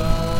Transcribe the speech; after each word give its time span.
Bye. 0.00 0.39